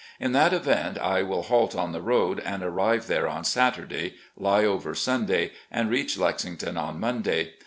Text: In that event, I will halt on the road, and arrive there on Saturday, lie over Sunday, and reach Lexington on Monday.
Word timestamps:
In 0.19 0.31
that 0.31 0.51
event, 0.51 0.97
I 0.97 1.21
will 1.21 1.43
halt 1.43 1.75
on 1.75 1.91
the 1.91 2.01
road, 2.01 2.39
and 2.39 2.63
arrive 2.63 3.05
there 3.05 3.27
on 3.27 3.43
Saturday, 3.43 4.15
lie 4.35 4.65
over 4.65 4.95
Sunday, 4.95 5.51
and 5.69 5.91
reach 5.91 6.17
Lexington 6.17 6.75
on 6.75 6.99
Monday. 6.99 7.51